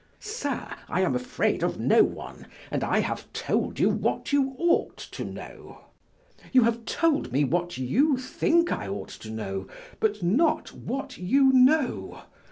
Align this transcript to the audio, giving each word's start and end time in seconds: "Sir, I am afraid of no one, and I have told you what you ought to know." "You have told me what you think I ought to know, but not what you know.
"Sir, 0.19 0.67
I 0.89 1.01
am 1.01 1.13
afraid 1.15 1.61
of 1.61 1.79
no 1.79 2.03
one, 2.03 2.47
and 2.71 2.83
I 2.83 2.97
have 3.01 3.31
told 3.33 3.79
you 3.79 3.91
what 3.91 4.33
you 4.33 4.55
ought 4.57 4.97
to 5.11 5.23
know." 5.23 5.77
"You 6.51 6.63
have 6.63 6.85
told 6.85 7.31
me 7.31 7.43
what 7.43 7.77
you 7.77 8.17
think 8.17 8.71
I 8.71 8.87
ought 8.87 9.09
to 9.09 9.29
know, 9.29 9.67
but 9.99 10.23
not 10.23 10.73
what 10.73 11.19
you 11.19 11.51
know. 11.53 12.23